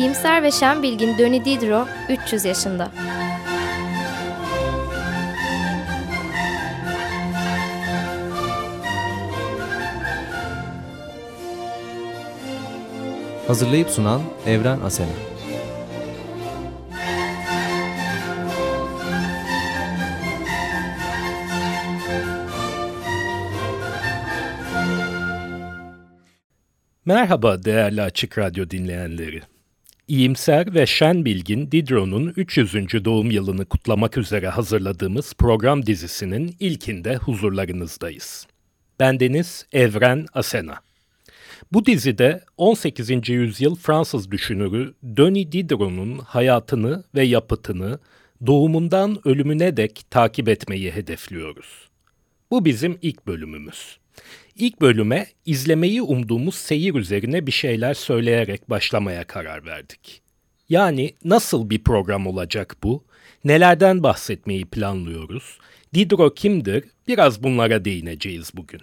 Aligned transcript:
İyimser 0.00 0.42
ve 0.42 0.50
şen 0.50 0.82
bilgin 0.82 1.18
Döni 1.18 1.44
Diderot 1.44 1.88
300 2.08 2.44
yaşında. 2.44 2.90
Hazırlayıp 13.46 13.90
sunan 13.90 14.22
Evren 14.46 14.80
Asena. 14.80 15.08
Merhaba 27.04 27.64
değerli 27.64 28.02
Açık 28.02 28.38
Radyo 28.38 28.70
dinleyenleri. 28.70 29.42
İyimser 30.10 30.74
ve 30.74 30.86
şen 30.86 31.24
bilgin 31.24 31.70
Diderot'un 31.70 32.32
300. 32.36 32.74
doğum 33.04 33.30
yılını 33.30 33.64
kutlamak 33.64 34.18
üzere 34.18 34.48
hazırladığımız 34.48 35.34
program 35.34 35.86
dizisinin 35.86 36.56
ilkinde 36.60 37.16
huzurlarınızdayız. 37.16 38.46
Bendeniz 39.00 39.66
Evren 39.72 40.26
Asena. 40.34 40.74
Bu 41.72 41.86
dizide 41.86 42.44
18. 42.56 43.28
yüzyıl 43.28 43.74
Fransız 43.74 44.30
düşünürü 44.30 44.94
Denis 45.02 45.52
Diderot'un 45.52 46.18
hayatını 46.18 47.04
ve 47.14 47.24
yapıtını 47.24 47.98
doğumundan 48.46 49.28
ölümüne 49.28 49.76
dek 49.76 50.04
takip 50.10 50.48
etmeyi 50.48 50.90
hedefliyoruz. 50.90 51.88
Bu 52.50 52.64
bizim 52.64 52.98
ilk 53.02 53.26
bölümümüz. 53.26 53.99
İlk 54.56 54.80
bölüme 54.80 55.26
izlemeyi 55.46 56.02
umduğumuz 56.02 56.54
seyir 56.54 56.94
üzerine 56.94 57.46
bir 57.46 57.52
şeyler 57.52 57.94
söyleyerek 57.94 58.70
başlamaya 58.70 59.24
karar 59.24 59.66
verdik. 59.66 60.22
Yani 60.68 61.14
nasıl 61.24 61.70
bir 61.70 61.84
program 61.84 62.26
olacak 62.26 62.76
bu? 62.82 63.04
Nelerden 63.44 64.02
bahsetmeyi 64.02 64.64
planlıyoruz? 64.64 65.58
Diderot 65.94 66.38
kimdir? 66.38 66.84
Biraz 67.08 67.42
bunlara 67.42 67.84
değineceğiz 67.84 68.50
bugün. 68.54 68.80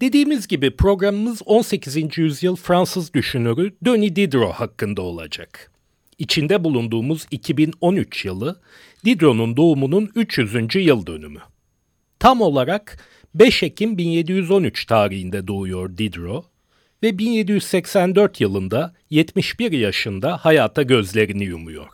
Dediğimiz 0.00 0.48
gibi 0.48 0.76
programımız 0.76 1.42
18. 1.46 2.18
yüzyıl 2.18 2.56
Fransız 2.56 3.14
düşünürü 3.14 3.72
Denis 3.82 4.16
Diderot 4.16 4.54
hakkında 4.54 5.02
olacak. 5.02 5.70
İçinde 6.18 6.64
bulunduğumuz 6.64 7.26
2013 7.30 8.24
yılı 8.24 8.60
Diderot'un 9.04 9.56
doğumunun 9.56 10.10
300. 10.14 10.74
yıl 10.74 11.06
dönümü. 11.06 11.40
Tam 12.18 12.40
olarak 12.40 12.98
5 13.38 13.62
Ekim 13.62 13.98
1713 13.98 14.84
tarihinde 14.84 15.46
doğuyor 15.46 15.96
Diderot 15.98 16.44
ve 17.02 17.18
1784 17.18 18.40
yılında 18.40 18.94
71 19.10 19.72
yaşında 19.72 20.36
hayata 20.36 20.82
gözlerini 20.82 21.44
yumuyor. 21.44 21.88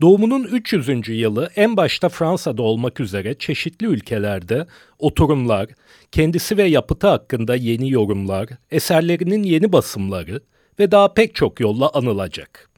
Doğumunun 0.00 0.44
300. 0.44 1.08
yılı 1.08 1.50
en 1.56 1.76
başta 1.76 2.08
Fransa'da 2.08 2.62
olmak 2.62 3.00
üzere 3.00 3.34
çeşitli 3.38 3.86
ülkelerde 3.86 4.66
oturumlar, 4.98 5.68
kendisi 6.12 6.56
ve 6.56 6.64
yapıtı 6.64 7.06
hakkında 7.06 7.56
yeni 7.56 7.90
yorumlar, 7.90 8.48
eserlerinin 8.70 9.42
yeni 9.42 9.72
basımları 9.72 10.40
ve 10.78 10.90
daha 10.90 11.14
pek 11.14 11.34
çok 11.34 11.60
yolla 11.60 11.90
anılacak. 11.94 12.70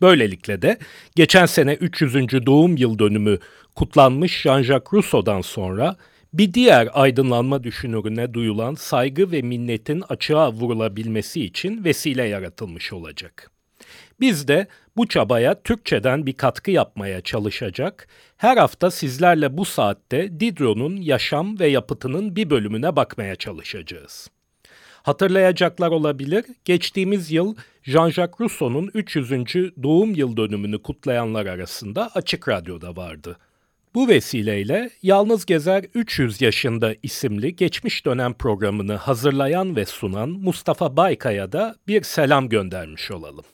Böylelikle 0.00 0.62
de 0.62 0.78
geçen 1.16 1.46
sene 1.46 1.74
300. 1.74 2.14
doğum 2.46 2.76
yıl 2.76 2.98
dönümü 2.98 3.38
kutlanmış 3.74 4.46
Jean-Jacques 4.46 4.92
Rousseau'dan 4.92 5.40
sonra 5.40 5.96
bir 6.32 6.54
diğer 6.54 6.88
aydınlanma 6.92 7.64
düşünürüne 7.64 8.34
duyulan 8.34 8.74
saygı 8.74 9.32
ve 9.32 9.42
minnetin 9.42 10.02
açığa 10.08 10.52
vurulabilmesi 10.52 11.44
için 11.44 11.84
vesile 11.84 12.28
yaratılmış 12.28 12.92
olacak. 12.92 13.50
Biz 14.20 14.48
de 14.48 14.66
bu 14.96 15.08
çabaya 15.08 15.62
Türkçeden 15.62 16.26
bir 16.26 16.32
katkı 16.32 16.70
yapmaya 16.70 17.20
çalışacak, 17.20 18.08
her 18.36 18.56
hafta 18.56 18.90
sizlerle 18.90 19.56
bu 19.56 19.64
saatte 19.64 20.40
Diderot'un 20.40 20.96
yaşam 20.96 21.58
ve 21.60 21.66
yapıtının 21.66 22.36
bir 22.36 22.50
bölümüne 22.50 22.96
bakmaya 22.96 23.36
çalışacağız. 23.36 24.30
Hatırlayacaklar 25.02 25.90
olabilir, 25.90 26.44
geçtiğimiz 26.64 27.32
yıl 27.32 27.56
Jean-Jacques 27.84 28.40
Rousseau'nun 28.40 28.90
300. 28.94 29.30
doğum 29.82 30.14
yıl 30.14 30.36
dönümünü 30.36 30.82
kutlayanlar 30.82 31.46
arasında 31.46 32.10
Açık 32.14 32.48
Radyo'da 32.48 32.96
vardı. 32.96 33.36
Bu 33.94 34.08
vesileyle 34.08 34.90
Yalnız 35.02 35.46
Gezer 35.46 35.84
300 35.94 36.40
yaşında 36.40 36.94
isimli 37.02 37.56
geçmiş 37.56 38.06
dönem 38.06 38.34
programını 38.34 38.94
hazırlayan 38.94 39.76
ve 39.76 39.84
sunan 39.84 40.28
Mustafa 40.28 40.96
Baykaya 40.96 41.52
da 41.52 41.76
bir 41.88 42.02
selam 42.02 42.48
göndermiş 42.48 43.10
olalım. 43.10 43.44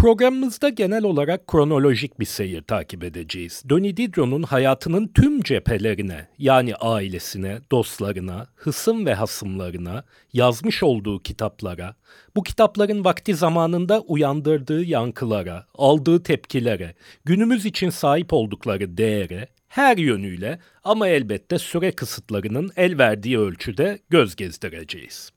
Programımızda 0.00 0.68
genel 0.68 1.04
olarak 1.04 1.46
kronolojik 1.46 2.20
bir 2.20 2.24
seyir 2.24 2.62
takip 2.62 3.04
edeceğiz. 3.04 3.62
Denis 3.64 3.96
Diderot'un 3.96 4.42
hayatının 4.42 5.08
tüm 5.08 5.42
cephelerine 5.42 6.28
yani 6.38 6.74
ailesine, 6.74 7.58
dostlarına, 7.72 8.46
hısım 8.54 9.06
ve 9.06 9.14
hasımlarına, 9.14 10.04
yazmış 10.32 10.82
olduğu 10.82 11.22
kitaplara, 11.22 11.94
bu 12.36 12.42
kitapların 12.42 13.04
vakti 13.04 13.34
zamanında 13.34 14.00
uyandırdığı 14.00 14.82
yankılara, 14.82 15.66
aldığı 15.74 16.22
tepkilere, 16.22 16.94
günümüz 17.24 17.66
için 17.66 17.90
sahip 17.90 18.32
oldukları 18.32 18.96
değere, 18.96 19.48
her 19.68 19.96
yönüyle 19.96 20.58
ama 20.84 21.08
elbette 21.08 21.58
süre 21.58 21.92
kısıtlarının 21.92 22.70
el 22.76 22.98
verdiği 22.98 23.38
ölçüde 23.38 23.98
göz 24.10 24.36
gezdireceğiz. 24.36 25.30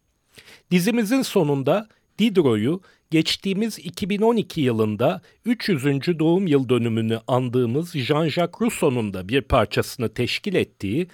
Dizimizin 0.71 1.21
sonunda 1.21 1.87
Diderot'u 2.19 2.81
geçtiğimiz 3.13 3.79
2012 3.79 4.61
yılında 4.61 5.21
300. 5.45 5.83
doğum 6.19 6.47
yıl 6.47 6.69
dönümünü 6.69 7.19
andığımız 7.27 7.95
Jean-Jacques 7.95 8.61
Rousseau'nun 8.61 9.13
da 9.13 9.29
bir 9.29 9.41
parçasını 9.41 10.13
teşkil 10.13 10.55
ettiği 10.55 11.07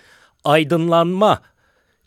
aydınlanma 0.43 1.41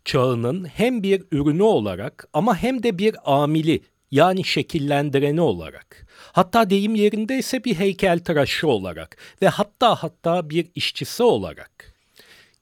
çağının 0.04 0.64
hem 0.64 1.02
bir 1.02 1.22
ürünü 1.32 1.62
olarak 1.62 2.28
ama 2.32 2.56
hem 2.56 2.82
de 2.82 2.98
bir 2.98 3.16
amili 3.24 3.80
yani 4.10 4.44
şekillendireni 4.44 5.40
olarak 5.40 6.06
hatta 6.32 6.70
deyim 6.70 6.94
yerindeyse 6.94 7.64
bir 7.64 7.74
heykeltıraşı 7.74 8.68
olarak 8.68 9.16
ve 9.42 9.48
hatta 9.48 9.94
hatta 9.94 10.50
bir 10.50 10.66
işçisi 10.74 11.22
olarak 11.22 11.94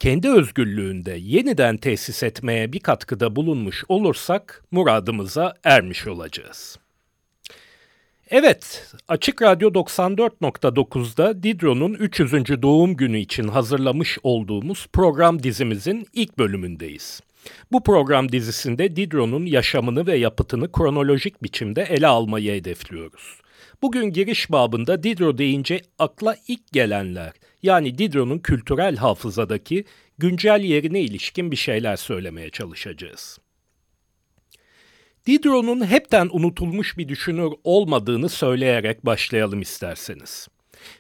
kendi 0.01 0.29
özgürlüğünde 0.31 1.19
yeniden 1.21 1.77
tesis 1.77 2.23
etmeye 2.23 2.73
bir 2.73 2.81
katkıda 2.81 3.37
bulunmuş 3.37 3.85
olursak 3.89 4.65
muradımıza 4.71 5.55
ermiş 5.65 6.07
olacağız. 6.07 6.79
Evet, 8.33 8.93
Açık 9.09 9.43
Radyo 9.43 9.71
94.9'da 9.71 11.43
Didro'nun 11.43 11.95
300. 11.95 12.33
doğum 12.63 12.97
günü 12.97 13.19
için 13.19 13.49
hazırlamış 13.49 14.19
olduğumuz 14.23 14.87
program 14.93 15.43
dizimizin 15.43 16.07
ilk 16.13 16.39
bölümündeyiz. 16.39 17.21
Bu 17.73 17.83
program 17.83 18.33
dizisinde 18.33 18.97
Didro'nun 18.97 19.47
yaşamını 19.47 20.07
ve 20.07 20.17
yapıtını 20.17 20.73
kronolojik 20.73 21.43
biçimde 21.43 21.83
ele 21.83 22.07
almayı 22.07 22.53
hedefliyoruz. 22.53 23.41
Bugün 23.83 24.05
giriş 24.05 24.53
babında 24.53 25.03
Diderot 25.03 25.39
deyince 25.39 25.81
akla 25.99 26.37
ilk 26.49 26.73
gelenler, 26.73 27.33
yani 27.63 27.99
Diderot'un 27.99 28.39
kültürel 28.39 28.97
hafızadaki 28.97 29.85
güncel 30.19 30.61
yerine 30.61 31.01
ilişkin 31.01 31.51
bir 31.51 31.57
şeyler 31.57 31.97
söylemeye 31.97 32.51
çalışacağız. 32.51 33.39
Diderot'un 35.31 35.87
hepten 35.87 36.29
unutulmuş 36.33 36.99
bir 36.99 37.09
düşünür 37.09 37.53
olmadığını 37.65 38.29
söyleyerek 38.29 39.07
başlayalım 39.07 39.61
isterseniz. 39.61 40.49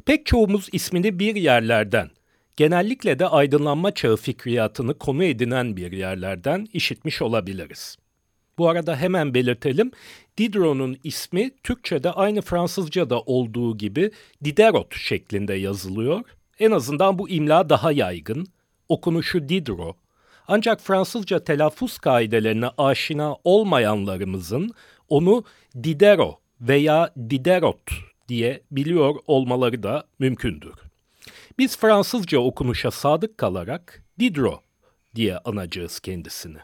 Pek 0.06 0.26
çoğumuz 0.26 0.68
ismini 0.72 1.18
bir 1.18 1.34
yerlerden, 1.34 2.10
genellikle 2.56 3.18
de 3.18 3.26
aydınlanma 3.26 3.94
çağı 3.94 4.16
fikriyatını 4.16 4.94
konu 4.94 5.24
edinen 5.24 5.76
bir 5.76 5.92
yerlerden 5.92 6.66
işitmiş 6.72 7.22
olabiliriz. 7.22 7.96
Bu 8.58 8.68
arada 8.68 8.96
hemen 8.96 9.34
belirtelim, 9.34 9.90
Diderot'un 10.38 10.96
ismi 11.04 11.50
Türkçe'de 11.62 12.10
aynı 12.10 12.40
Fransızca'da 12.40 13.20
olduğu 13.20 13.78
gibi 13.78 14.10
Diderot 14.44 14.94
şeklinde 14.96 15.54
yazılıyor. 15.54 16.20
En 16.58 16.70
azından 16.70 17.18
bu 17.18 17.28
imla 17.28 17.68
daha 17.68 17.92
yaygın. 17.92 18.46
Okunuşu 18.88 19.48
Diderot 19.48 19.96
ancak 20.50 20.80
Fransızca 20.80 21.44
telaffuz 21.44 21.98
kaidelerine 21.98 22.68
aşina 22.78 23.36
olmayanlarımızın 23.44 24.70
onu 25.08 25.44
Didero 25.82 26.40
veya 26.60 27.14
Diderot 27.30 27.90
diye 28.28 28.62
biliyor 28.70 29.14
olmaları 29.26 29.82
da 29.82 30.04
mümkündür. 30.18 30.74
Biz 31.58 31.78
Fransızca 31.78 32.38
okunuşa 32.38 32.90
sadık 32.90 33.38
kalarak 33.38 34.04
Diderot 34.20 34.62
diye 35.14 35.38
anacağız 35.38 36.00
kendisini. 36.00 36.58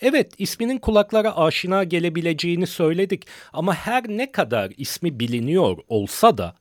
Evet, 0.00 0.32
isminin 0.38 0.78
kulaklara 0.78 1.36
aşina 1.36 1.84
gelebileceğini 1.84 2.66
söyledik 2.66 3.26
ama 3.52 3.74
her 3.74 4.08
ne 4.08 4.32
kadar 4.32 4.72
ismi 4.76 5.20
biliniyor 5.20 5.78
olsa 5.88 6.38
da 6.38 6.54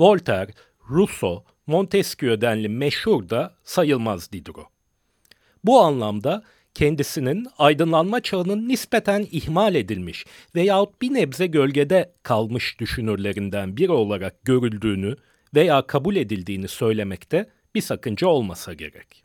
Voltaire, 0.00 0.52
Rousseau, 0.90 1.44
Montesquieu 1.66 2.40
denli 2.40 2.68
meşhur 2.68 3.28
da 3.28 3.54
sayılmaz 3.64 4.32
Diderot. 4.32 4.73
Bu 5.64 5.80
anlamda 5.80 6.42
kendisinin 6.74 7.46
aydınlanma 7.58 8.20
çağının 8.20 8.68
nispeten 8.68 9.26
ihmal 9.30 9.74
edilmiş 9.74 10.24
veyahut 10.54 11.02
bir 11.02 11.14
nebze 11.14 11.46
gölgede 11.46 12.12
kalmış 12.22 12.80
düşünürlerinden 12.80 13.76
biri 13.76 13.92
olarak 13.92 14.44
görüldüğünü 14.44 15.16
veya 15.54 15.86
kabul 15.86 16.16
edildiğini 16.16 16.68
söylemekte 16.68 17.50
bir 17.74 17.80
sakınca 17.80 18.26
olmasa 18.26 18.72
gerek. 18.74 19.24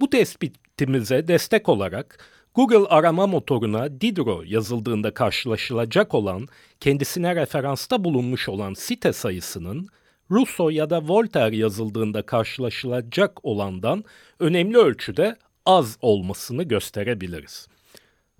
Bu 0.00 0.10
tespitimize 0.10 1.28
destek 1.28 1.68
olarak 1.68 2.18
Google 2.54 2.86
arama 2.88 3.26
motoruna 3.26 4.00
Diderot 4.00 4.46
yazıldığında 4.46 5.14
karşılaşılacak 5.14 6.14
olan 6.14 6.48
kendisine 6.80 7.36
referansta 7.36 8.04
bulunmuş 8.04 8.48
olan 8.48 8.74
site 8.74 9.12
sayısının 9.12 9.88
Rousseau 10.30 10.70
ya 10.70 10.90
da 10.90 11.02
Voltaire 11.08 11.56
yazıldığında 11.56 12.22
karşılaşılacak 12.22 13.44
olandan 13.44 14.04
önemli 14.40 14.76
ölçüde 14.76 15.36
az 15.66 15.98
olmasını 16.00 16.62
gösterebiliriz. 16.62 17.68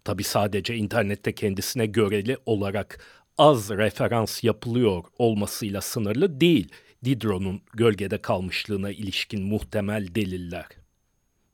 Tabi 0.05 0.25
sadece 0.25 0.76
internette 0.76 1.34
kendisine 1.34 1.87
göreli 1.87 2.37
olarak 2.46 3.00
az 3.38 3.70
referans 3.70 4.44
yapılıyor 4.44 5.05
olmasıyla 5.19 5.81
sınırlı 5.81 6.40
değil 6.40 6.69
Diderot'un 7.05 7.61
gölgede 7.75 8.19
kalmışlığına 8.19 8.90
ilişkin 8.90 9.43
muhtemel 9.43 10.14
deliller. 10.14 10.67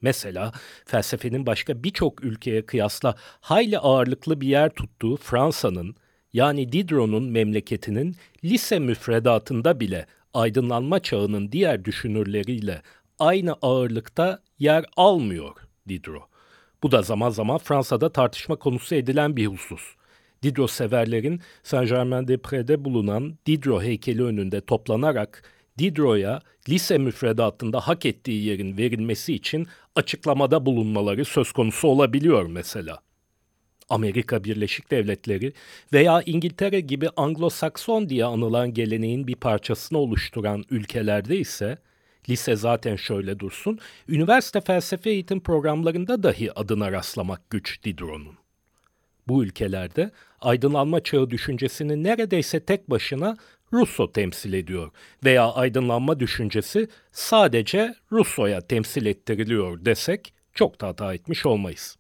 Mesela 0.03 0.53
felsefenin 0.87 1.47
başka 1.47 1.83
birçok 1.85 2.25
ülkeye 2.25 2.67
kıyasla 2.67 3.15
hayli 3.41 3.79
ağırlıklı 3.79 4.41
bir 4.41 4.49
yer 4.49 4.71
tuttuğu 4.71 5.17
Fransa'nın 5.17 5.97
yani 6.33 6.73
Diderot'un 6.73 7.25
memleketinin 7.25 8.17
lise 8.45 8.79
müfredatında 8.79 9.81
bile 9.81 10.07
aydınlanma 10.35 11.01
çağının 11.01 11.53
diğer 11.53 11.85
düşünürleriyle 11.85 12.83
aynı 13.19 13.53
ağırlıkta 13.53 14.43
yer 14.63 14.85
almıyor 14.97 15.57
Diderot. 15.89 16.23
Bu 16.83 16.93
da 16.93 17.03
zaman 17.03 17.31
zaman 17.31 17.59
Fransa'da 17.59 18.13
tartışma 18.13 18.57
konusu 18.57 18.95
edilen 18.95 19.37
bir 19.37 19.47
husus. 19.47 19.83
Diderot 20.43 20.71
severlerin 20.71 21.41
Saint-Germain-des-Prés'de 21.63 22.85
bulunan 22.85 23.39
Diderot 23.47 23.83
heykeli 23.83 24.23
önünde 24.23 24.61
toplanarak 24.61 25.43
Diderot'a 25.79 26.41
lise 26.69 26.99
müfredatında 26.99 27.81
hak 27.81 28.07
ettiği 28.07 28.45
yerin 28.45 28.77
verilmesi 28.77 29.35
için 29.35 29.67
açıklamada 29.95 30.67
bulunmaları 30.67 31.25
söz 31.25 31.53
konusu 31.53 31.89
olabiliyor 31.89 32.47
mesela. 32.47 32.99
Amerika 33.89 34.45
Birleşik 34.45 34.91
Devletleri 34.91 35.53
veya 35.93 36.23
İngiltere 36.27 36.81
gibi 36.81 37.07
Anglo-Sakson 37.07 38.09
diye 38.09 38.25
anılan 38.25 38.75
geleneğin 38.75 39.27
bir 39.27 39.35
parçasını 39.35 39.99
oluşturan 39.99 40.65
ülkelerde 40.71 41.37
ise 41.37 41.79
lise 42.29 42.57
zaten 42.57 42.97
şöyle 42.97 43.39
dursun, 43.39 43.79
üniversite 44.09 44.61
felsefe 44.61 45.11
eğitim 45.11 45.41
programlarında 45.41 46.23
dahi 46.23 46.59
adına 46.59 46.93
rastlamak 46.93 47.51
güç 47.51 47.83
Diderot'un. 47.85 48.37
Bu 49.29 49.45
ülkelerde 49.45 50.11
aydınlanma 50.41 51.03
çağı 51.03 51.31
düşüncesini 51.31 52.03
neredeyse 52.03 52.61
tek 52.61 52.91
başına 52.91 53.37
Russo 53.73 54.13
temsil 54.13 54.53
ediyor 54.53 54.91
veya 55.25 55.53
aydınlanma 55.53 56.21
düşüncesi 56.21 56.89
sadece 57.13 57.95
Russo'ya 58.13 58.61
temsil 58.61 59.07
ettiriliyor 59.07 59.85
desek 59.85 60.35
çok 60.55 60.81
da 60.81 60.87
hata 60.87 61.15
etmiş 61.15 61.47
olmayız. 61.47 61.97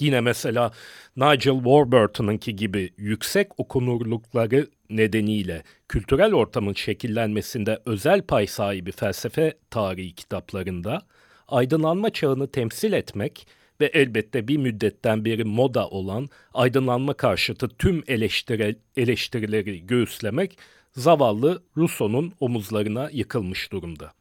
Yine 0.00 0.20
mesela 0.20 0.72
Nigel 1.16 1.54
Warburton'unki 1.54 2.56
gibi 2.56 2.92
yüksek 2.96 3.60
okunurlukları 3.60 4.66
nedeniyle 4.90 5.62
kültürel 5.88 6.34
ortamın 6.34 6.74
şekillenmesinde 6.74 7.82
özel 7.86 8.22
pay 8.22 8.46
sahibi 8.46 8.92
felsefe 8.92 9.54
tarihi 9.70 10.14
kitaplarında 10.14 11.02
aydınlanma 11.48 12.10
çağını 12.10 12.50
temsil 12.50 12.92
etmek 12.92 13.46
ve 13.80 13.86
elbette 13.86 14.48
bir 14.48 14.56
müddetten 14.56 15.24
beri 15.24 15.44
moda 15.44 15.88
olan 15.88 16.28
aydınlanma 16.54 17.14
karşıtı 17.14 17.68
tüm 17.68 18.04
eleştiri, 18.06 18.76
eleştirileri 18.96 19.86
göğüslemek 19.86 20.58
zavallı 20.96 21.62
Rousseau'nun 21.76 22.32
omuzlarına 22.40 23.10
yıkılmış 23.12 23.72
durumda. 23.72 24.12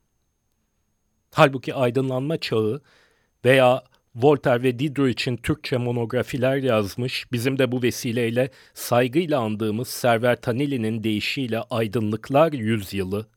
Halbuki 1.31 1.73
aydınlanma 1.73 2.37
çağı 2.37 2.81
veya 3.45 3.83
Voltaire 4.15 4.63
ve 4.63 4.79
Diderot 4.79 5.09
için 5.09 5.37
Türkçe 5.37 5.77
monografiler 5.77 6.57
yazmış, 6.57 7.31
bizim 7.31 7.59
de 7.59 7.71
bu 7.71 7.83
vesileyle 7.83 8.49
saygıyla 8.73 9.39
andığımız 9.39 9.87
Server 9.87 10.41
Taneli'nin 10.41 11.03
deyişiyle 11.03 11.59
Aydınlıklar 11.59 12.53
Yüzyılı, 12.53 13.27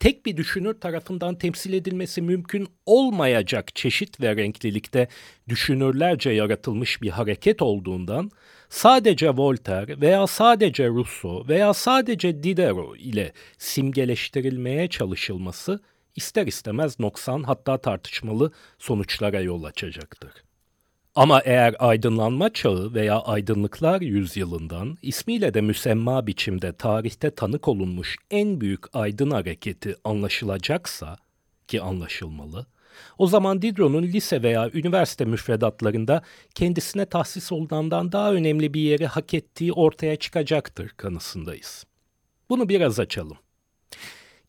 tek 0.00 0.26
bir 0.26 0.36
düşünür 0.36 0.80
tarafından 0.80 1.34
temsil 1.38 1.72
edilmesi 1.72 2.22
mümkün 2.22 2.68
olmayacak 2.86 3.74
çeşit 3.74 4.20
ve 4.20 4.36
renklilikte 4.36 5.08
düşünürlerce 5.48 6.30
yaratılmış 6.30 7.02
bir 7.02 7.10
hareket 7.10 7.62
olduğundan, 7.62 8.30
sadece 8.68 9.30
Voltaire 9.30 10.00
veya 10.00 10.26
sadece 10.26 10.88
Rousseau 10.88 11.48
veya 11.48 11.74
sadece 11.74 12.42
Diderot 12.42 13.00
ile 13.00 13.32
simgeleştirilmeye 13.58 14.88
çalışılması 14.88 15.80
ister 16.16 16.46
istemez 16.46 17.00
noksan 17.00 17.42
hatta 17.42 17.78
tartışmalı 17.78 18.52
sonuçlara 18.78 19.40
yol 19.40 19.64
açacaktır. 19.64 20.32
Ama 21.14 21.40
eğer 21.40 21.74
aydınlanma 21.78 22.52
çağı 22.52 22.94
veya 22.94 23.20
aydınlıklar 23.20 24.00
yüzyılından 24.00 24.98
ismiyle 25.02 25.54
de 25.54 25.60
müsemma 25.60 26.26
biçimde 26.26 26.72
tarihte 26.72 27.30
tanık 27.30 27.68
olunmuş 27.68 28.16
en 28.30 28.60
büyük 28.60 28.96
aydın 28.96 29.30
hareketi 29.30 29.96
anlaşılacaksa 30.04 31.16
ki 31.68 31.82
anlaşılmalı, 31.82 32.66
o 33.18 33.26
zaman 33.26 33.62
Diderot'un 33.62 34.02
lise 34.02 34.42
veya 34.42 34.70
üniversite 34.74 35.24
müfredatlarında 35.24 36.22
kendisine 36.54 37.06
tahsis 37.06 37.52
olunandan 37.52 38.12
daha 38.12 38.32
önemli 38.32 38.74
bir 38.74 38.80
yeri 38.80 39.06
hak 39.06 39.34
ettiği 39.34 39.72
ortaya 39.72 40.16
çıkacaktır 40.16 40.88
kanısındayız. 40.88 41.84
Bunu 42.48 42.68
biraz 42.68 43.00
açalım. 43.00 43.36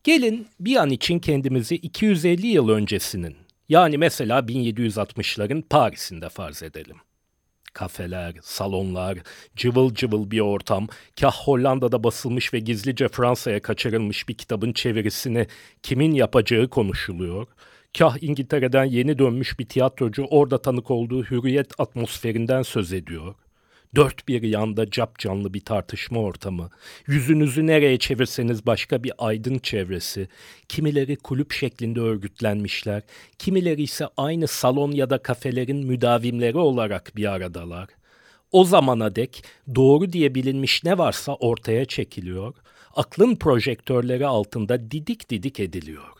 Gelin 0.06 0.46
bir 0.60 0.76
an 0.76 0.90
için 0.90 1.18
kendimizi 1.18 1.74
250 1.74 2.46
yıl 2.46 2.68
öncesinin 2.68 3.36
yani 3.68 3.98
mesela 3.98 4.38
1760'ların 4.38 5.62
Paris'inde 5.62 6.28
farz 6.28 6.62
edelim. 6.62 6.96
Kafeler, 7.72 8.34
salonlar, 8.42 9.18
cıvıl 9.56 9.94
cıvıl 9.94 10.30
bir 10.30 10.40
ortam, 10.40 10.88
kah 11.20 11.32
Hollanda'da 11.32 12.04
basılmış 12.04 12.54
ve 12.54 12.58
gizlice 12.58 13.08
Fransa'ya 13.08 13.62
kaçırılmış 13.62 14.28
bir 14.28 14.34
kitabın 14.34 14.72
çevirisini 14.72 15.46
kimin 15.82 16.14
yapacağı 16.14 16.68
konuşuluyor. 16.68 17.46
Kah 17.98 18.16
İngiltere'den 18.20 18.84
yeni 18.84 19.18
dönmüş 19.18 19.58
bir 19.58 19.68
tiyatrocu 19.68 20.26
orada 20.30 20.62
tanık 20.62 20.90
olduğu 20.90 21.24
hürriyet 21.24 21.80
atmosferinden 21.80 22.62
söz 22.62 22.92
ediyor. 22.92 23.34
Dört 23.96 24.28
bir 24.28 24.42
yanda 24.42 24.90
cap 24.90 25.18
canlı 25.18 25.54
bir 25.54 25.60
tartışma 25.60 26.20
ortamı. 26.20 26.70
Yüzünüzü 27.06 27.66
nereye 27.66 27.98
çevirseniz 27.98 28.66
başka 28.66 29.04
bir 29.04 29.12
aydın 29.18 29.58
çevresi. 29.58 30.28
Kimileri 30.68 31.16
kulüp 31.16 31.52
şeklinde 31.52 32.00
örgütlenmişler. 32.00 33.02
Kimileri 33.38 33.82
ise 33.82 34.06
aynı 34.16 34.46
salon 34.48 34.92
ya 34.92 35.10
da 35.10 35.18
kafelerin 35.18 35.86
müdavimleri 35.86 36.58
olarak 36.58 37.12
bir 37.16 37.32
aradalar. 37.32 37.88
O 38.52 38.64
zamana 38.64 39.16
dek 39.16 39.44
doğru 39.74 40.12
diye 40.12 40.34
bilinmiş 40.34 40.84
ne 40.84 40.98
varsa 40.98 41.34
ortaya 41.34 41.84
çekiliyor. 41.84 42.54
Aklın 42.96 43.36
projektörleri 43.36 44.26
altında 44.26 44.90
didik 44.90 45.30
didik 45.30 45.60
ediliyor. 45.60 46.15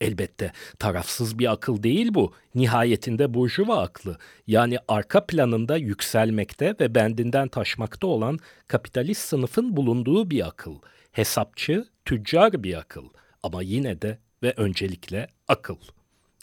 Elbette 0.00 0.52
tarafsız 0.78 1.38
bir 1.38 1.52
akıl 1.52 1.82
değil 1.82 2.14
bu. 2.14 2.32
Nihayetinde 2.54 3.34
burjuva 3.34 3.82
aklı. 3.82 4.18
Yani 4.46 4.78
arka 4.88 5.26
planında 5.26 5.76
yükselmekte 5.76 6.76
ve 6.80 6.94
bendinden 6.94 7.48
taşmakta 7.48 8.06
olan 8.06 8.38
kapitalist 8.68 9.28
sınıfın 9.28 9.76
bulunduğu 9.76 10.30
bir 10.30 10.46
akıl. 10.46 10.78
Hesapçı, 11.12 11.88
tüccar 12.04 12.62
bir 12.62 12.78
akıl. 12.78 13.08
Ama 13.42 13.62
yine 13.62 14.02
de 14.02 14.18
ve 14.42 14.54
öncelikle 14.56 15.28
akıl. 15.48 15.76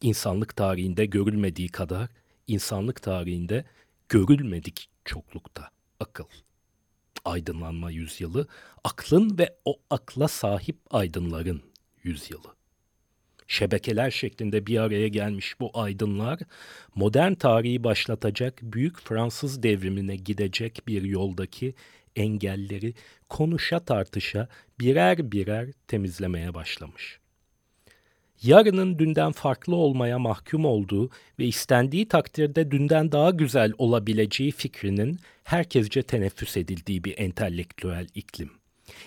İnsanlık 0.01 0.55
tarihinde 0.55 1.05
görülmediği 1.05 1.69
kadar 1.69 2.09
insanlık 2.47 3.01
tarihinde 3.01 3.65
görülmedik 4.09 4.89
çoklukta 5.05 5.69
akıl. 5.99 6.25
Aydınlanma 7.25 7.91
yüzyılı, 7.91 8.47
aklın 8.83 9.37
ve 9.37 9.55
o 9.65 9.79
akla 9.89 10.27
sahip 10.27 10.77
aydınların 10.89 11.61
yüzyılı 12.03 12.53
şebekeler 13.53 14.11
şeklinde 14.11 14.67
bir 14.67 14.77
araya 14.77 15.07
gelmiş 15.07 15.59
bu 15.59 15.71
aydınlar, 15.73 16.39
modern 16.95 17.33
tarihi 17.33 17.83
başlatacak 17.83 18.59
büyük 18.63 19.01
Fransız 19.01 19.63
devrimine 19.63 20.15
gidecek 20.15 20.81
bir 20.87 21.03
yoldaki 21.03 21.73
engelleri 22.15 22.93
konuşa 23.29 23.79
tartışa 23.79 24.47
birer 24.79 25.31
birer 25.31 25.69
temizlemeye 25.87 26.53
başlamış. 26.53 27.19
Yarının 28.43 28.99
dünden 28.99 29.31
farklı 29.31 29.75
olmaya 29.75 30.19
mahkum 30.19 30.65
olduğu 30.65 31.09
ve 31.39 31.45
istendiği 31.45 32.07
takdirde 32.07 32.71
dünden 32.71 33.11
daha 33.11 33.29
güzel 33.29 33.73
olabileceği 33.77 34.51
fikrinin 34.51 35.19
herkesce 35.43 36.03
teneffüs 36.03 36.57
edildiği 36.57 37.03
bir 37.03 37.17
entelektüel 37.17 38.07
iklim. 38.15 38.62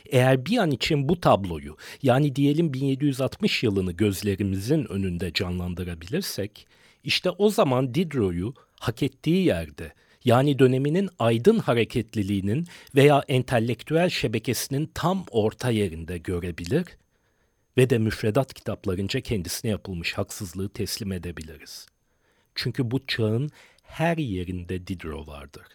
Eğer 0.07 0.47
bir 0.47 0.59
an 0.59 0.71
için 0.71 1.09
bu 1.09 1.21
tabloyu 1.21 1.77
yani 2.03 2.37
diyelim 2.37 2.75
1760 2.75 3.63
yılını 3.63 3.93
gözlerimizin 3.93 4.85
önünde 4.85 5.33
canlandırabilirsek 5.33 6.67
işte 7.05 7.31
o 7.31 7.51
zaman 7.51 7.95
Diderot'u 7.95 8.55
hak 8.81 9.03
ettiği 9.03 9.47
yerde, 9.47 9.93
yani 10.25 10.59
döneminin 10.59 11.09
aydın 11.19 11.59
hareketliliğinin 11.59 12.67
veya 12.95 13.23
entelektüel 13.29 14.11
şebekesinin 14.11 14.91
tam 14.95 15.25
orta 15.31 15.71
yerinde 15.71 16.19
görebilir 16.19 16.87
ve 17.77 17.91
de 17.91 17.99
müfredat 17.99 18.55
kitaplarınca 18.55 19.21
kendisine 19.21 19.71
yapılmış 19.71 20.13
haksızlığı 20.13 20.69
teslim 20.69 21.13
edebiliriz. 21.13 21.87
Çünkü 22.55 22.91
bu 22.91 23.07
çağın 23.07 23.51
her 23.83 24.17
yerinde 24.17 24.87
Diderot 24.87 25.29
vardır. 25.29 25.67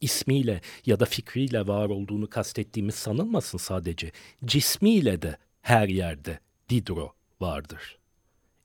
İsmiyle 0.00 0.60
ya 0.86 1.00
da 1.00 1.04
fikriyle 1.04 1.66
var 1.66 1.88
olduğunu 1.88 2.30
kastettiğimiz 2.30 2.94
sanılmasın 2.94 3.58
sadece. 3.58 4.12
Cismiyle 4.44 5.22
de 5.22 5.36
her 5.62 5.88
yerde 5.88 6.38
Diderot 6.68 7.12
vardır. 7.40 7.98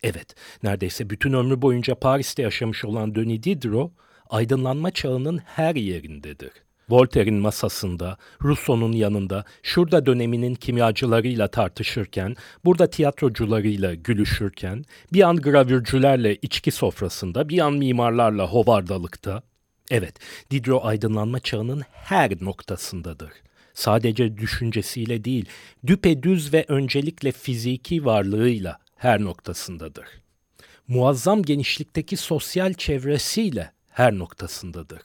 Evet, 0.04 0.36
neredeyse 0.64 1.10
bütün 1.10 1.34
ömrü 1.34 1.62
boyunca 1.62 1.96
Paris'te 1.96 2.42
yaşamış 2.42 2.86
olan 2.86 3.16
Denis 3.16 3.44
Diderot, 3.44 3.92
aydınlanma 4.30 4.92
çağının 4.92 5.38
her 5.38 5.76
yerindedir. 5.76 6.52
Voltaire'in 6.90 7.36
masasında, 7.36 8.18
Rousseau'nun 8.44 8.92
yanında, 8.92 9.46
şurada 9.64 10.06
döneminin 10.06 10.56
kimyacılarıyla 10.56 11.48
tartışırken, 11.48 12.36
burada 12.66 12.90
tiyatrocularıyla 12.90 13.94
gülüşürken, 13.94 14.86
bir 15.14 15.22
an 15.22 15.36
gravürcülerle 15.36 16.36
içki 16.36 16.72
sofrasında, 16.72 17.50
bir 17.50 17.60
an 17.60 17.74
mimarlarla 17.74 18.48
hovardalıkta. 18.48 19.44
Evet, 19.92 20.16
Diderot 20.52 20.86
aydınlanma 20.86 21.40
çağının 21.40 21.82
her 21.92 22.32
noktasındadır. 22.42 23.32
Sadece 23.74 24.38
düşüncesiyle 24.38 25.24
değil, 25.24 25.46
düpedüz 25.88 26.54
ve 26.54 26.66
öncelikle 26.68 27.32
fiziki 27.32 28.06
varlığıyla 28.06 28.80
her 28.96 29.22
noktasındadır. 29.22 30.06
Muazzam 30.88 31.44
genişlikteki 31.44 32.18
sosyal 32.18 32.74
çevresiyle 32.74 33.72
her 33.90 34.14
noktasındadır. 34.14 35.02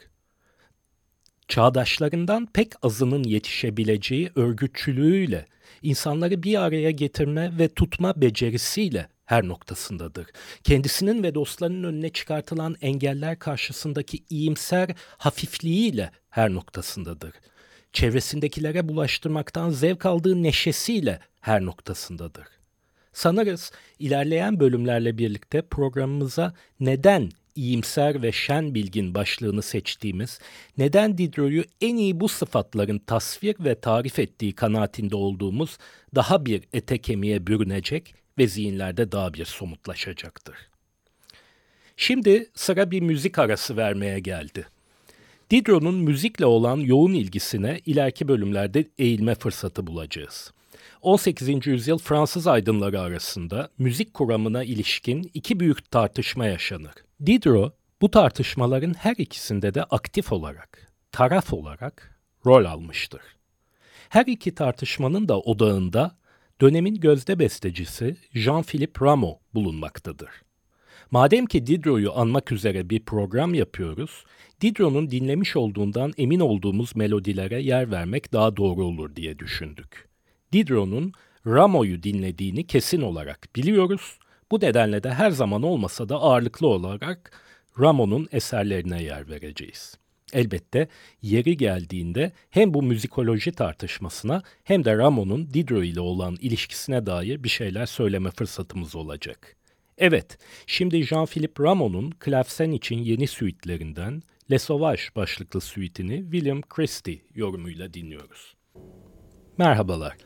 Çağdaşlarından 1.48 2.46
pek 2.46 2.72
azının 2.82 3.24
yetişebileceği 3.24 4.30
örgütçülüğüyle, 4.34 5.46
insanları 5.82 6.42
bir 6.42 6.62
araya 6.62 6.90
getirme 6.90 7.58
ve 7.58 7.68
tutma 7.68 8.20
becerisiyle 8.20 9.08
her 9.26 9.48
noktasındadır. 9.48 10.26
Kendisinin 10.64 11.22
ve 11.22 11.34
dostlarının 11.34 11.84
önüne 11.84 12.08
çıkartılan 12.08 12.76
engeller 12.80 13.38
karşısındaki 13.38 14.18
iyimser 14.30 14.88
hafifliğiyle 15.18 16.10
her 16.30 16.54
noktasındadır. 16.54 17.32
Çevresindekilere 17.92 18.88
bulaştırmaktan 18.88 19.70
zevk 19.70 20.06
aldığı 20.06 20.42
neşesiyle 20.42 21.20
her 21.40 21.64
noktasındadır. 21.64 22.46
Sanırız 23.12 23.72
ilerleyen 23.98 24.60
bölümlerle 24.60 25.18
birlikte 25.18 25.62
programımıza 25.62 26.54
neden 26.80 27.30
iyimser 27.54 28.22
ve 28.22 28.32
şen 28.32 28.74
bilgin 28.74 29.14
başlığını 29.14 29.62
seçtiğimiz, 29.62 30.38
neden 30.78 31.18
Diderot'u 31.18 31.68
en 31.80 31.96
iyi 31.96 32.20
bu 32.20 32.28
sıfatların 32.28 32.98
tasvir 32.98 33.56
ve 33.60 33.80
tarif 33.80 34.18
ettiği 34.18 34.52
kanaatinde 34.52 35.16
olduğumuz 35.16 35.78
daha 36.14 36.46
bir 36.46 36.62
ete 36.72 36.98
kemiğe 36.98 37.46
bürünecek 37.46 38.14
ve 38.38 38.46
zihinlerde 38.46 39.12
daha 39.12 39.34
bir 39.34 39.44
somutlaşacaktır. 39.44 40.56
Şimdi 41.96 42.50
sıra 42.54 42.90
bir 42.90 43.00
müzik 43.00 43.38
arası 43.38 43.76
vermeye 43.76 44.20
geldi. 44.20 44.66
Diderot'un 45.50 45.94
müzikle 45.94 46.46
olan 46.46 46.76
yoğun 46.76 47.12
ilgisine 47.12 47.80
ileriki 47.86 48.28
bölümlerde 48.28 48.84
eğilme 48.98 49.34
fırsatı 49.34 49.86
bulacağız. 49.86 50.52
18. 51.02 51.66
yüzyıl 51.66 51.98
Fransız 51.98 52.46
aydınları 52.46 53.00
arasında 53.00 53.70
müzik 53.78 54.14
kuramına 54.14 54.64
ilişkin 54.64 55.30
iki 55.34 55.60
büyük 55.60 55.90
tartışma 55.90 56.46
yaşanır. 56.46 56.94
Diderot 57.26 57.74
bu 58.00 58.10
tartışmaların 58.10 58.94
her 58.94 59.14
ikisinde 59.18 59.74
de 59.74 59.84
aktif 59.84 60.32
olarak, 60.32 60.92
taraf 61.12 61.52
olarak 61.52 62.20
rol 62.46 62.64
almıştır. 62.64 63.20
Her 64.08 64.26
iki 64.26 64.54
tartışmanın 64.54 65.28
da 65.28 65.40
odağında 65.40 66.16
dönemin 66.60 66.94
gözde 66.94 67.38
bestecisi 67.38 68.16
Jean-Philippe 68.34 69.04
Rameau 69.06 69.40
bulunmaktadır. 69.54 70.30
Madem 71.10 71.46
ki 71.46 71.66
Diderot'u 71.66 72.18
anmak 72.18 72.52
üzere 72.52 72.90
bir 72.90 73.04
program 73.04 73.54
yapıyoruz, 73.54 74.24
Diderot'un 74.60 75.10
dinlemiş 75.10 75.56
olduğundan 75.56 76.12
emin 76.18 76.40
olduğumuz 76.40 76.96
melodilere 76.96 77.62
yer 77.62 77.90
vermek 77.90 78.32
daha 78.32 78.56
doğru 78.56 78.84
olur 78.84 79.16
diye 79.16 79.38
düşündük. 79.38 80.08
Diderot'un 80.52 81.12
Rameau'yu 81.46 82.02
dinlediğini 82.02 82.66
kesin 82.66 83.02
olarak 83.02 83.48
biliyoruz. 83.56 84.18
Bu 84.50 84.60
nedenle 84.60 85.02
de 85.02 85.14
her 85.14 85.30
zaman 85.30 85.62
olmasa 85.62 86.08
da 86.08 86.16
ağırlıklı 86.16 86.66
olarak 86.66 87.40
Rameau'nun 87.80 88.28
eserlerine 88.32 89.02
yer 89.02 89.28
vereceğiz. 89.28 89.98
Elbette 90.32 90.88
yeri 91.22 91.56
geldiğinde 91.56 92.32
hem 92.50 92.74
bu 92.74 92.82
müzikoloji 92.82 93.52
tartışmasına 93.52 94.42
hem 94.64 94.84
de 94.84 94.96
Rameau'nun 94.96 95.54
Diderot 95.54 95.84
ile 95.84 96.00
olan 96.00 96.36
ilişkisine 96.40 97.06
dair 97.06 97.44
bir 97.44 97.48
şeyler 97.48 97.86
söyleme 97.86 98.30
fırsatımız 98.30 98.96
olacak. 98.96 99.56
Evet, 99.98 100.38
şimdi 100.66 100.96
Jean-Philippe 100.96 101.64
Rameau'nun 101.64 102.10
Klavsen 102.10 102.70
için 102.70 102.98
yeni 102.98 103.26
suitlerinden 103.26 104.22
Les 104.50 104.62
Sauvages 104.62 105.16
başlıklı 105.16 105.60
suitini 105.60 106.22
William 106.22 106.62
Christie 106.62 107.22
yorumuyla 107.34 107.94
dinliyoruz. 107.94 108.54
Merhabalar. 109.58 110.16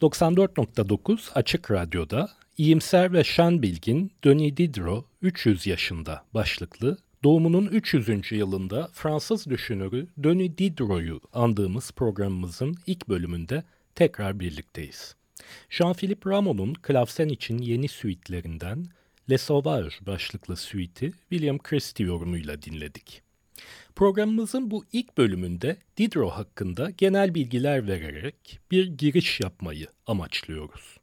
94.9 0.00 1.32
Açık 1.34 1.70
Radyo'da 1.70 2.30
İyimser 2.58 3.12
ve 3.12 3.24
Şen 3.24 3.62
Bilgin 3.62 4.12
Denis 4.24 4.56
Diderot 4.56 5.06
300 5.22 5.66
yaşında 5.66 6.24
başlıklı 6.34 6.98
doğumunun 7.24 7.66
300. 7.66 8.32
yılında 8.32 8.88
Fransız 8.92 9.46
düşünürü 9.46 10.06
Denis 10.16 10.58
Diderot'u 10.58 11.20
andığımız 11.32 11.90
programımızın 11.92 12.76
ilk 12.86 13.08
bölümünde 13.08 13.64
tekrar 13.94 14.40
birlikteyiz. 14.40 15.14
Jean-Philippe 15.70 16.30
Rameau'nun 16.30 16.74
klavsen 16.74 17.28
için 17.28 17.58
yeni 17.58 17.88
suitlerinden 17.88 18.86
Les 19.30 19.42
Sauvages 19.42 20.00
başlıklı 20.06 20.56
suiti 20.56 21.12
William 21.30 21.58
Christie 21.58 22.06
yorumuyla 22.06 22.62
dinledik. 22.62 23.22
Programımızın 23.96 24.70
bu 24.70 24.84
ilk 24.92 25.18
bölümünde 25.18 25.76
Diderot 25.96 26.32
hakkında 26.32 26.90
genel 26.90 27.34
bilgiler 27.34 27.86
vererek 27.86 28.60
bir 28.70 28.86
giriş 28.86 29.40
yapmayı 29.40 29.86
amaçlıyoruz. 30.06 30.97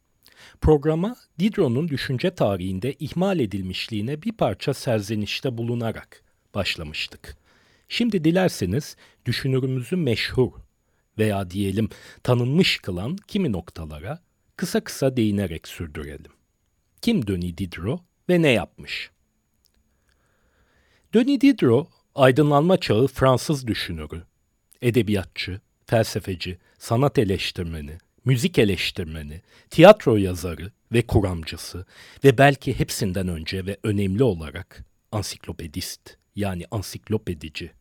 Programa 0.62 1.16
Diderot'un 1.40 1.88
düşünce 1.88 2.36
tarihinde 2.36 2.94
ihmal 2.94 3.40
edilmişliğine 3.40 4.22
bir 4.22 4.32
parça 4.32 4.74
serzenişte 4.74 5.58
bulunarak 5.58 6.24
başlamıştık. 6.56 7.38
Şimdi 7.90 8.24
dilerseniz 8.24 8.96
düşünürümüzü 9.25 9.96
meşhur 9.96 10.52
veya 11.18 11.50
diyelim 11.50 11.90
tanınmış 12.24 12.78
kılan 12.78 13.16
kimi 13.28 13.52
noktalara 13.52 14.20
kısa 14.56 14.84
kısa 14.84 15.18
değinerek 15.18 15.68
sürdürelim. 15.68 16.32
Kim 17.02 17.28
Denis 17.28 17.58
Diderot 17.58 18.02
ve 18.30 18.42
ne 18.42 18.50
yapmış? 18.50 19.12
Denis 21.14 21.42
Diderot 21.42 21.88
aydınlanma 22.16 22.78
çağı 22.78 23.08
Fransız 23.08 23.68
düşünürü, 23.68 24.24
edebiyatçı, 24.82 25.62
felsefeci, 25.86 26.58
sanat 26.78 27.18
eleştirmeni, 27.18 27.98
müzik 28.25 28.60
eleştirmeni, 28.60 29.41
tiyatro 29.70 30.17
yazarı 30.17 30.72
ve 30.91 31.01
kuramcısı 31.01 31.86
ve 32.24 32.38
belki 32.38 32.79
hepsinden 32.79 33.27
önce 33.27 33.65
ve 33.65 33.77
önemli 33.84 34.24
olarak 34.24 34.86
ansiklopedist 35.12 36.17
yani 36.36 36.65
ansiklopedici. 36.72 37.72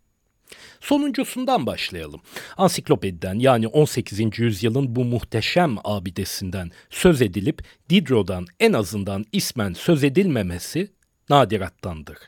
Sonuncusundan 0.81 1.67
başlayalım. 1.67 2.21
Ansiklopediden 2.57 3.39
yani 3.39 3.67
18. 3.67 4.39
yüzyılın 4.39 4.97
bu 4.97 5.05
muhteşem 5.05 5.77
abidesinden 5.85 6.71
söz 6.91 7.23
edilip 7.23 7.63
Diderot'dan 7.91 8.47
en 8.61 8.73
azından 8.73 9.25
ismen 9.33 9.73
söz 9.73 10.05
edilmemesi 10.05 10.93
nadirattandır. 11.31 12.19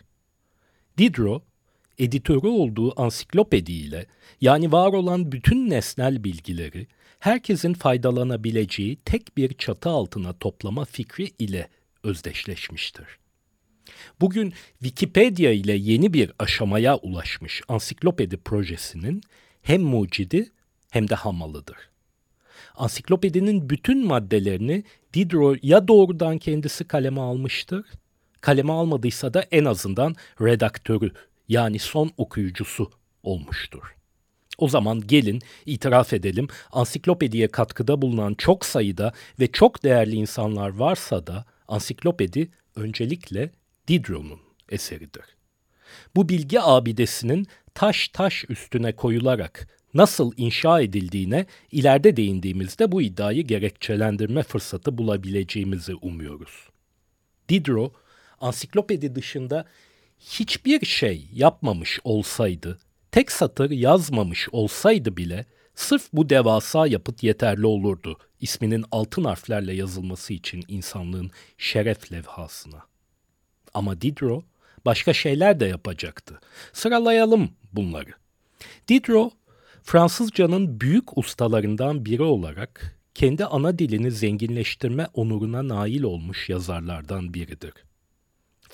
Diderot 0.98 1.42
editörü 1.98 2.46
olduğu 2.46 3.00
ansiklopediyle 3.00 4.06
yani 4.40 4.72
var 4.72 4.92
olan 4.92 5.32
bütün 5.32 5.70
nesnel 5.70 6.24
bilgileri 6.24 6.86
herkesin 7.18 7.74
faydalanabileceği 7.74 8.96
tek 8.96 9.36
bir 9.36 9.54
çatı 9.54 9.88
altına 9.88 10.32
toplama 10.32 10.84
fikri 10.84 11.30
ile 11.38 11.68
özdeşleşmiştir. 12.02 13.06
Bugün 14.20 14.52
Wikipedia 14.82 15.50
ile 15.50 15.72
yeni 15.72 16.12
bir 16.12 16.32
aşamaya 16.38 16.96
ulaşmış 16.96 17.62
ansiklopedi 17.68 18.36
projesinin 18.36 19.20
hem 19.62 19.82
mucidi 19.82 20.52
hem 20.90 21.08
de 21.08 21.14
hamalıdır. 21.14 21.76
Ansiklopedinin 22.74 23.70
bütün 23.70 24.06
maddelerini 24.06 24.84
Diderot 25.14 25.64
ya 25.64 25.88
doğrudan 25.88 26.38
kendisi 26.38 26.84
kaleme 26.84 27.20
almıştır, 27.20 27.86
kaleme 28.40 28.72
almadıysa 28.72 29.34
da 29.34 29.42
en 29.50 29.64
azından 29.64 30.14
redaktörü 30.40 31.10
yani 31.48 31.78
son 31.78 32.10
okuyucusu 32.16 32.90
olmuştur. 33.22 33.95
O 34.58 34.68
zaman 34.68 35.06
gelin 35.06 35.42
itiraf 35.66 36.12
edelim 36.12 36.48
ansiklopediye 36.72 37.48
katkıda 37.48 38.02
bulunan 38.02 38.34
çok 38.34 38.64
sayıda 38.64 39.12
ve 39.40 39.52
çok 39.52 39.82
değerli 39.84 40.16
insanlar 40.16 40.68
varsa 40.68 41.26
da 41.26 41.44
ansiklopedi 41.68 42.48
öncelikle 42.76 43.50
Diderot'un 43.88 44.40
eseridir. 44.68 45.24
bu 46.16 46.28
bilgi 46.28 46.60
abidesinin 46.60 47.46
taş 47.74 48.08
taş 48.08 48.44
üstüne 48.48 48.92
koyularak 48.92 49.68
nasıl 49.94 50.32
inşa 50.36 50.80
edildiğine 50.80 51.46
ileride 51.72 52.16
değindiğimizde 52.16 52.92
bu 52.92 53.02
iddiayı 53.02 53.46
gerekçelendirme 53.46 54.42
fırsatı 54.42 54.98
bulabileceğimizi 54.98 55.94
umuyoruz. 55.94 56.68
Diderot, 57.48 57.92
ansiklopedi 58.40 59.14
dışında 59.14 59.64
hiçbir 60.20 60.86
şey 60.86 61.28
yapmamış 61.32 62.00
olsaydı, 62.04 62.78
tek 63.16 63.32
satır 63.32 63.70
yazmamış 63.70 64.48
olsaydı 64.52 65.16
bile 65.16 65.46
sırf 65.74 66.08
bu 66.12 66.28
devasa 66.28 66.86
yapıt 66.86 67.22
yeterli 67.22 67.66
olurdu 67.66 68.18
isminin 68.40 68.84
altın 68.90 69.24
harflerle 69.24 69.72
yazılması 69.74 70.32
için 70.32 70.64
insanlığın 70.68 71.30
şeref 71.58 72.12
levhasına. 72.12 72.82
Ama 73.74 74.00
Diderot 74.00 74.44
başka 74.86 75.12
şeyler 75.12 75.60
de 75.60 75.66
yapacaktı. 75.66 76.40
Sıralayalım 76.72 77.50
bunları. 77.72 78.10
Diderot, 78.88 79.32
Fransızcanın 79.82 80.80
büyük 80.80 81.18
ustalarından 81.18 82.04
biri 82.04 82.22
olarak 82.22 82.98
kendi 83.14 83.44
ana 83.44 83.78
dilini 83.78 84.10
zenginleştirme 84.10 85.06
onuruna 85.14 85.68
nail 85.68 86.02
olmuş 86.02 86.48
yazarlardan 86.48 87.34
biridir. 87.34 87.72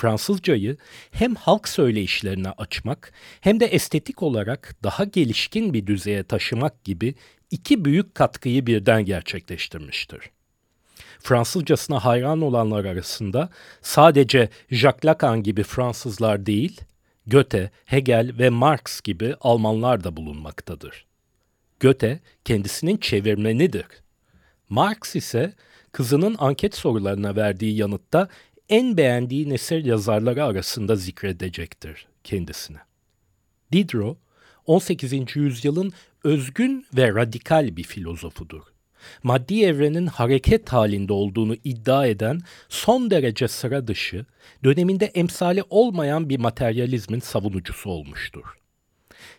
Fransızcayı 0.03 0.77
hem 1.11 1.35
halk 1.35 1.69
söyleyişlerine 1.69 2.51
açmak 2.51 3.13
hem 3.41 3.61
de 3.61 3.67
estetik 3.67 4.23
olarak 4.23 4.77
daha 4.83 5.05
gelişkin 5.05 5.75
bir 5.75 5.87
düzeye 5.87 6.25
taşımak 6.25 6.85
gibi 6.85 7.15
iki 7.51 7.85
büyük 7.85 8.15
katkıyı 8.15 8.67
birden 8.67 9.05
gerçekleştirmiştir. 9.05 10.31
Fransızcasına 11.21 12.05
hayran 12.05 12.41
olanlar 12.41 12.85
arasında 12.85 13.51
sadece 13.83 14.49
Jacques 14.71 15.05
Lacan 15.05 15.43
gibi 15.43 15.63
Fransızlar 15.63 16.47
değil, 16.47 16.81
Goethe, 17.27 17.71
Hegel 17.85 18.39
ve 18.39 18.51
Marx 18.51 19.01
gibi 19.01 19.35
Almanlar 19.41 20.05
da 20.05 20.17
bulunmaktadır. 20.17 21.07
Goethe 21.81 22.21
kendisinin 22.45 22.97
çevirmenidir. 22.97 23.87
Marx 24.69 25.17
ise 25.17 25.53
kızının 25.93 26.37
anket 26.39 26.75
sorularına 26.75 27.37
verdiği 27.37 27.77
yanıtta 27.77 28.29
en 28.69 28.97
beğendiği 28.97 29.49
nesil 29.49 29.87
yazarları 29.87 30.45
arasında 30.45 30.97
zikredecektir 30.97 32.07
kendisine. 32.25 32.79
Diderot, 33.73 34.19
18. 34.67 35.37
yüzyılın 35.37 35.93
özgün 36.25 36.87
ve 36.97 37.09
radikal 37.09 37.77
bir 37.77 37.83
filozofudur. 37.83 38.63
Maddi 39.23 39.65
evrenin 39.65 40.07
hareket 40.07 40.73
halinde 40.73 41.13
olduğunu 41.13 41.57
iddia 41.65 42.07
eden 42.07 42.41
son 42.69 43.11
derece 43.11 43.49
sıra 43.49 43.87
dışı, 43.87 44.27
döneminde 44.65 45.07
emsali 45.07 45.63
olmayan 45.71 46.29
bir 46.29 46.39
materyalizmin 46.39 47.21
savunucusu 47.21 47.91
olmuştur. 47.91 48.45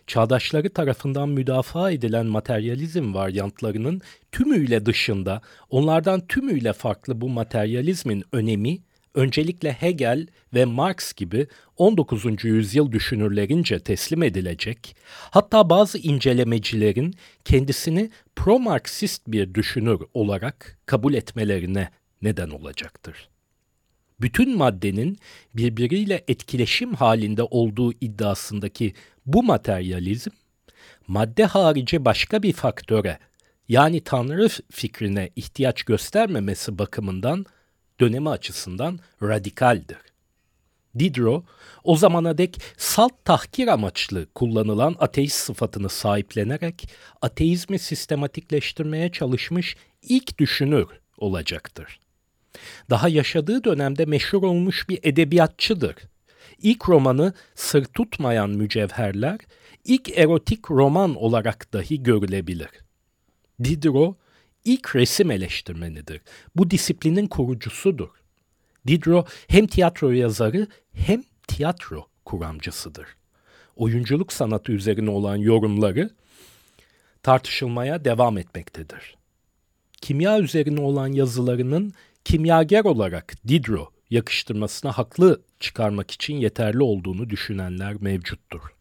Çağdaşları 0.06 0.70
tarafından 0.70 1.28
müdafaa 1.28 1.90
edilen 1.90 2.26
materyalizm 2.26 3.14
varyantlarının 3.14 4.00
tümüyle 4.32 4.86
dışında, 4.86 5.40
onlardan 5.70 6.26
tümüyle 6.26 6.72
farklı 6.72 7.20
bu 7.20 7.28
materyalizmin 7.28 8.24
önemi, 8.32 8.78
öncelikle 9.14 9.72
Hegel 9.72 10.26
ve 10.54 10.64
Marx 10.64 11.12
gibi 11.12 11.46
19. 11.76 12.44
yüzyıl 12.44 12.92
düşünürlerince 12.92 13.78
teslim 13.78 14.22
edilecek, 14.22 14.96
hatta 15.30 15.70
bazı 15.70 15.98
incelemecilerin 15.98 17.14
kendisini 17.44 18.10
pro-Marksist 18.36 19.20
bir 19.26 19.54
düşünür 19.54 20.00
olarak 20.14 20.78
kabul 20.86 21.14
etmelerine 21.14 21.90
neden 22.22 22.50
olacaktır. 22.50 23.28
Bütün 24.20 24.56
maddenin 24.56 25.18
birbiriyle 25.54 26.24
etkileşim 26.28 26.94
halinde 26.94 27.42
olduğu 27.42 27.92
iddiasındaki 27.92 28.94
bu 29.26 29.42
materyalizm, 29.42 30.30
madde 31.06 31.44
harici 31.44 32.04
başka 32.04 32.42
bir 32.42 32.52
faktöre 32.52 33.18
yani 33.68 34.00
Tanrı 34.00 34.48
fikrine 34.70 35.30
ihtiyaç 35.36 35.82
göstermemesi 35.82 36.78
bakımından 36.78 37.46
dönemi 38.00 38.28
açısından 38.28 39.00
radikaldir. 39.22 39.98
Diderot, 40.98 41.44
o 41.84 41.96
zamana 41.96 42.38
dek 42.38 42.62
salt 42.76 43.24
tahkir 43.24 43.68
amaçlı 43.68 44.26
kullanılan 44.34 44.96
ateist 44.98 45.36
sıfatını 45.36 45.88
sahiplenerek 45.88 46.88
ateizmi 47.22 47.78
sistematikleştirmeye 47.78 49.12
çalışmış 49.12 49.76
ilk 50.02 50.38
düşünür 50.38 50.86
olacaktır. 51.18 52.00
Daha 52.90 53.08
yaşadığı 53.08 53.64
dönemde 53.64 54.04
meşhur 54.04 54.42
olmuş 54.42 54.88
bir 54.88 54.98
edebiyatçıdır. 55.02 55.94
İlk 56.62 56.88
romanı 56.88 57.32
Sır 57.54 57.84
Tutmayan 57.84 58.50
Mücevherler, 58.50 59.38
ilk 59.84 60.18
erotik 60.18 60.70
roman 60.70 61.14
olarak 61.14 61.72
dahi 61.72 62.02
görülebilir. 62.02 62.70
Diderot, 63.64 64.16
ilk 64.64 64.96
resim 64.96 65.30
eleştirmenidir. 65.30 66.20
Bu 66.56 66.70
disiplinin 66.70 67.26
kurucusudur. 67.26 68.08
Diderot 68.86 69.28
hem 69.48 69.66
tiyatro 69.66 70.10
yazarı 70.10 70.66
hem 70.92 71.22
tiyatro 71.48 72.06
kuramcısıdır. 72.24 73.06
Oyunculuk 73.76 74.32
sanatı 74.32 74.72
üzerine 74.72 75.10
olan 75.10 75.36
yorumları 75.36 76.10
tartışılmaya 77.22 78.04
devam 78.04 78.38
etmektedir. 78.38 79.16
Kimya 80.00 80.40
üzerine 80.40 80.80
olan 80.80 81.12
yazılarının 81.12 81.92
kimyager 82.24 82.84
olarak 82.84 83.34
Diderot 83.48 83.88
yakıştırmasına 84.10 84.92
haklı 84.92 85.42
çıkarmak 85.60 86.10
için 86.10 86.36
yeterli 86.36 86.82
olduğunu 86.82 87.30
düşünenler 87.30 87.96
mevcuttur. 88.00 88.73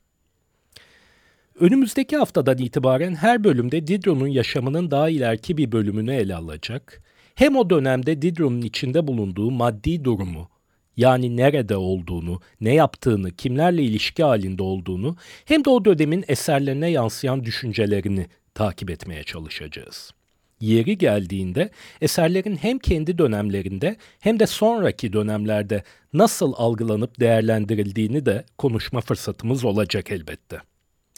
Önümüzdeki 1.59 2.17
haftadan 2.17 2.57
itibaren 2.57 3.15
her 3.15 3.43
bölümde 3.43 3.87
Diderot'un 3.87 4.27
yaşamının 4.27 4.91
daha 4.91 5.09
ileriki 5.09 5.57
bir 5.57 5.71
bölümünü 5.71 6.13
ele 6.13 6.35
alacak. 6.35 7.01
Hem 7.35 7.55
o 7.55 7.69
dönemde 7.69 8.21
Diderot'un 8.21 8.61
içinde 8.61 9.07
bulunduğu 9.07 9.51
maddi 9.51 10.03
durumu, 10.03 10.49
yani 10.97 11.37
nerede 11.37 11.75
olduğunu, 11.75 12.41
ne 12.61 12.73
yaptığını, 12.73 13.31
kimlerle 13.31 13.83
ilişki 13.83 14.23
halinde 14.23 14.63
olduğunu, 14.63 15.15
hem 15.45 15.65
de 15.65 15.69
o 15.69 15.85
dönemin 15.85 16.25
eserlerine 16.27 16.89
yansıyan 16.89 17.43
düşüncelerini 17.43 18.27
takip 18.55 18.89
etmeye 18.89 19.23
çalışacağız. 19.23 20.11
Yeri 20.59 20.97
geldiğinde 20.97 21.69
eserlerin 22.01 22.55
hem 22.55 22.79
kendi 22.79 23.17
dönemlerinde 23.17 23.95
hem 24.19 24.39
de 24.39 24.47
sonraki 24.47 25.13
dönemlerde 25.13 25.83
nasıl 26.13 26.53
algılanıp 26.57 27.19
değerlendirildiğini 27.19 28.25
de 28.25 28.45
konuşma 28.57 29.01
fırsatımız 29.01 29.65
olacak 29.65 30.11
elbette. 30.11 30.72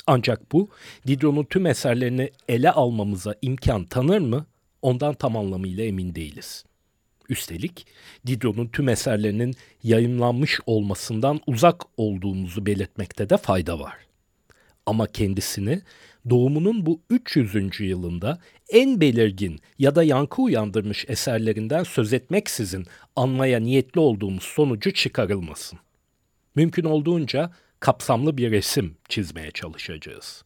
Ancak 0.07 0.51
bu 0.51 0.69
Diderot'un 1.07 1.43
tüm 1.43 1.65
eserlerini 1.65 2.29
ele 2.49 2.71
almamıza 2.71 3.35
imkan 3.41 3.85
tanır 3.85 4.19
mı? 4.19 4.45
Ondan 4.81 5.13
tam 5.13 5.37
anlamıyla 5.37 5.83
emin 5.83 6.15
değiliz. 6.15 6.65
Üstelik 7.29 7.87
Diderot'un 8.27 8.67
tüm 8.67 8.89
eserlerinin 8.89 9.55
yayınlanmış 9.83 10.59
olmasından 10.65 11.39
uzak 11.47 11.81
olduğumuzu 11.97 12.65
belirtmekte 12.65 13.29
de 13.29 13.37
fayda 13.37 13.79
var. 13.79 13.97
Ama 14.85 15.07
kendisini 15.07 15.81
doğumunun 16.29 16.85
bu 16.85 17.01
300. 17.09 17.79
yılında 17.79 18.39
en 18.69 19.01
belirgin 19.01 19.59
ya 19.79 19.95
da 19.95 20.03
yankı 20.03 20.41
uyandırmış 20.41 21.05
eserlerinden 21.07 21.83
söz 21.83 22.13
etmeksizin 22.13 22.85
anmaya 23.15 23.59
niyetli 23.59 23.99
olduğumuz 23.99 24.43
sonucu 24.43 24.93
çıkarılmasın. 24.93 25.79
Mümkün 26.55 26.83
olduğunca 26.83 27.51
kapsamlı 27.85 28.37
bir 28.37 28.51
resim 28.51 28.97
çizmeye 29.09 29.51
çalışacağız. 29.51 30.43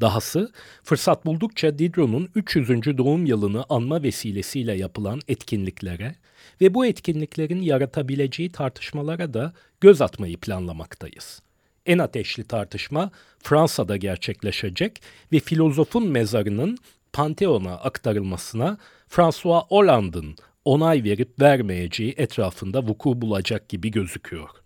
Dahası 0.00 0.52
fırsat 0.82 1.26
buldukça 1.26 1.78
Diderot'un 1.78 2.28
300. 2.34 2.68
doğum 2.98 3.26
yılını 3.26 3.64
anma 3.68 4.02
vesilesiyle 4.02 4.72
yapılan 4.72 5.20
etkinliklere 5.28 6.14
ve 6.60 6.74
bu 6.74 6.86
etkinliklerin 6.86 7.60
yaratabileceği 7.60 8.52
tartışmalara 8.52 9.34
da 9.34 9.52
göz 9.80 10.00
atmayı 10.00 10.36
planlamaktayız. 10.36 11.42
En 11.86 11.98
ateşli 11.98 12.44
tartışma 12.44 13.10
Fransa'da 13.38 13.96
gerçekleşecek 13.96 15.02
ve 15.32 15.40
filozofun 15.40 16.08
mezarının 16.08 16.78
Pantheon'a 17.12 17.74
aktarılmasına 17.74 18.78
François 19.08 19.64
Hollande'ın 19.68 20.36
onay 20.64 21.04
verip 21.04 21.40
vermeyeceği 21.40 22.14
etrafında 22.16 22.82
vuku 22.82 23.20
bulacak 23.20 23.68
gibi 23.68 23.90
gözüküyor. 23.90 24.65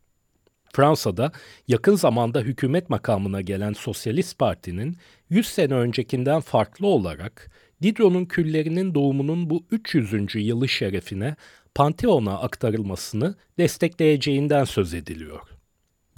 Fransa'da 0.73 1.33
yakın 1.69 1.95
zamanda 1.97 2.41
hükümet 2.41 2.91
makamına 2.91 3.41
gelen 3.41 3.73
Sosyalist 3.73 4.39
Parti'nin 4.39 4.97
100 5.31 5.47
sene 5.47 5.75
öncekinden 5.75 6.41
farklı 6.41 6.87
olarak 6.87 7.51
Diderot'un 7.83 8.25
küllerinin 8.25 8.95
doğumunun 8.95 9.51
bu 9.51 9.65
300. 9.71 10.35
yılı 10.35 10.69
şerefine 10.69 11.37
Pantheon'a 11.75 12.39
aktarılmasını 12.41 13.35
destekleyeceğinden 13.59 14.65
söz 14.65 14.95
ediliyor. 14.95 15.41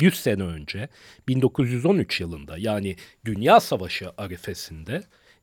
100 0.01 0.15
sene 0.15 0.43
önce 0.43 0.89
1913 1.29 2.21
yılında 2.21 2.59
yani 2.59 2.97
Dünya 3.25 3.61
Savaşı 3.61 4.11
arifesinde 4.19 5.03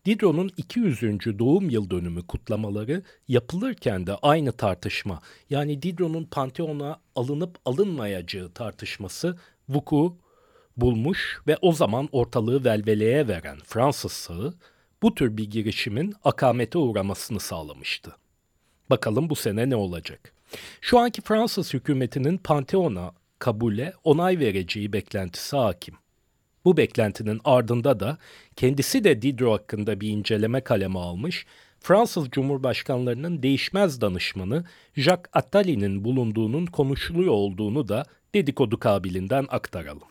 Diderot'un 0.10 0.52
200. 0.58 1.02
doğum 1.40 1.70
yıl 1.70 1.90
dönümü 1.90 2.28
kutlamaları 2.28 3.04
yapılırken 3.28 4.08
de 4.08 4.16
aynı 4.16 4.52
tartışma 4.52 5.22
yani 5.50 5.82
Diderot'un 5.82 6.24
Pantheon'a 6.24 7.00
alınıp 7.16 7.58
alınmayacağı 7.66 8.52
tartışması 8.52 9.40
vuku 9.70 10.18
bulmuş 10.78 11.42
ve 11.48 11.58
o 11.62 11.72
zaman 11.72 12.10
ortalığı 12.12 12.66
velveleye 12.66 13.28
veren 13.28 13.58
Fransız 13.66 14.12
sağı 14.12 14.54
bu 15.02 15.16
tür 15.16 15.38
bir 15.38 15.52
girişimin 15.52 16.14
akamete 16.24 16.78
uğramasını 16.78 17.40
sağlamıştı. 17.40 18.16
Bakalım 18.90 19.30
bu 19.30 19.36
sene 19.36 19.70
ne 19.70 19.76
olacak? 19.76 20.34
Şu 20.82 21.00
anki 21.00 21.22
Fransız 21.22 21.74
hükümetinin 21.74 22.38
Pantheon'a 22.38 23.12
kabule 23.40 23.94
onay 24.04 24.40
vereceği 24.40 24.94
beklentisi 24.94 25.58
hakim. 25.58 25.96
Bu 26.66 26.78
beklentinin 26.78 27.42
ardında 27.44 28.00
da 28.00 28.18
kendisi 28.56 29.04
de 29.04 29.22
Diderot 29.22 29.60
hakkında 29.62 30.02
bir 30.02 30.10
inceleme 30.10 30.62
kaleme 30.62 31.00
almış, 31.00 31.46
Fransız 31.80 32.30
Cumhurbaşkanlarının 32.30 33.44
değişmez 33.44 34.02
danışmanı 34.02 34.66
Jacques 34.96 35.30
Attali'nin 35.34 36.04
bulunduğunun 36.04 36.66
konuşuluyor 36.66 37.34
olduğunu 37.34 37.88
da 37.88 38.06
dedikodu 38.36 38.80
kabilinden 38.80 39.46
aktaralım. 39.50 40.08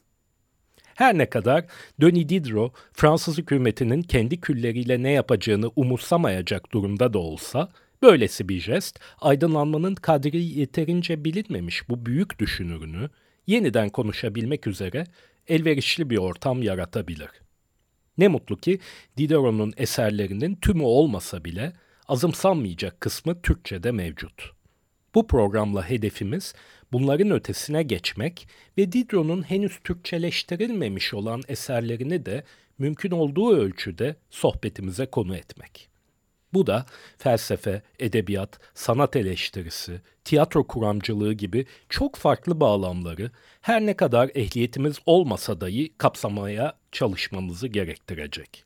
Her 0.94 1.18
ne 1.18 1.30
kadar 1.30 1.64
Denis 2.00 2.28
Diderot 2.28 2.72
Fransız 2.92 3.38
hükümetinin 3.38 4.02
kendi 4.02 4.40
külleriyle 4.40 5.02
ne 5.02 5.10
yapacağını 5.10 5.70
umursamayacak 5.76 6.72
durumda 6.72 7.12
da 7.12 7.18
olsa, 7.18 7.68
böylesi 8.02 8.48
bir 8.48 8.60
jest 8.60 9.00
aydınlanmanın 9.20 9.94
kadri 9.94 10.44
yeterince 10.44 11.24
bilinmemiş 11.24 11.88
bu 11.88 12.06
büyük 12.06 12.38
düşünürünü 12.38 13.10
yeniden 13.46 13.88
konuşabilmek 13.88 14.66
üzere 14.66 15.04
elverişli 15.48 16.10
bir 16.10 16.16
ortam 16.16 16.62
yaratabilir. 16.62 17.30
Ne 18.18 18.28
mutlu 18.28 18.56
ki 18.56 18.78
Diderot'un 19.16 19.74
eserlerinin 19.76 20.54
tümü 20.54 20.82
olmasa 20.82 21.44
bile 21.44 21.72
azımsanmayacak 22.08 23.00
kısmı 23.00 23.42
Türkçe'de 23.42 23.92
mevcut. 23.92 24.52
Bu 25.14 25.26
programla 25.26 25.90
hedefimiz 25.90 26.54
bunların 26.92 27.30
ötesine 27.30 27.82
geçmek 27.82 28.48
ve 28.78 28.92
Diderot'un 28.92 29.42
henüz 29.42 29.78
Türkçeleştirilmemiş 29.84 31.14
olan 31.14 31.42
eserlerini 31.48 32.26
de 32.26 32.44
mümkün 32.78 33.10
olduğu 33.10 33.56
ölçüde 33.56 34.16
sohbetimize 34.30 35.06
konu 35.06 35.36
etmek. 35.36 35.88
Bu 36.54 36.66
da 36.66 36.86
felsefe, 37.18 37.82
edebiyat, 37.98 38.58
sanat 38.74 39.16
eleştirisi, 39.16 40.00
tiyatro 40.24 40.66
kuramcılığı 40.66 41.32
gibi 41.32 41.66
çok 41.88 42.16
farklı 42.16 42.60
bağlamları 42.60 43.30
her 43.60 43.86
ne 43.86 43.94
kadar 43.96 44.30
ehliyetimiz 44.34 44.96
olmasa 45.06 45.60
dahi 45.60 45.92
kapsamaya 45.98 46.72
çalışmamızı 46.92 47.68
gerektirecek. 47.68 48.64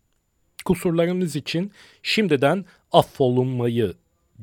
Kusurlarımız 0.65 1.37
için 1.37 1.73
şimdiden 2.03 2.65
affolunmayı 2.93 3.95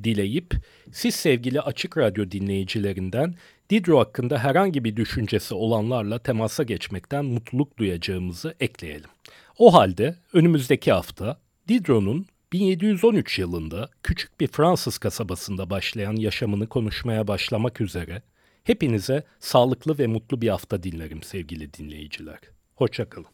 dileyip 0.03 0.53
siz 0.91 1.15
sevgili 1.15 1.61
Açık 1.61 1.97
Radyo 1.97 2.31
dinleyicilerinden 2.31 3.35
Diderot 3.69 4.07
hakkında 4.07 4.39
herhangi 4.39 4.83
bir 4.83 4.95
düşüncesi 4.95 5.55
olanlarla 5.55 6.19
temasa 6.19 6.63
geçmekten 6.63 7.25
mutluluk 7.25 7.77
duyacağımızı 7.77 8.55
ekleyelim. 8.59 9.09
O 9.57 9.73
halde 9.73 10.15
önümüzdeki 10.33 10.91
hafta 10.91 11.37
Diderot'un 11.67 12.25
1713 12.53 13.39
yılında 13.39 13.89
küçük 14.03 14.39
bir 14.39 14.47
Fransız 14.47 14.97
kasabasında 14.97 15.69
başlayan 15.69 16.15
yaşamını 16.15 16.67
konuşmaya 16.67 17.27
başlamak 17.27 17.81
üzere 17.81 18.21
hepinize 18.63 19.23
sağlıklı 19.39 19.97
ve 19.97 20.07
mutlu 20.07 20.41
bir 20.41 20.49
hafta 20.49 20.83
dinlerim 20.83 21.23
sevgili 21.23 21.73
dinleyiciler. 21.73 22.39
Hoşçakalın. 22.75 23.27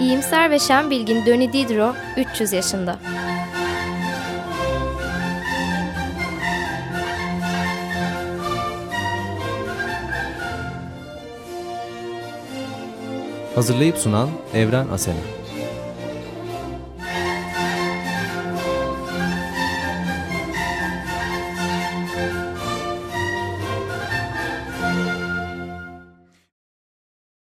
İyimser 0.00 0.50
ve 0.50 0.58
şen 0.58 0.90
bilgin 0.90 1.26
Döni 1.26 1.52
Diderot 1.52 1.96
300 2.16 2.52
yaşında. 2.52 3.00
Hazırlayıp 13.54 13.98
sunan 13.98 14.28
Evren 14.54 14.88
Asena. 14.88 15.43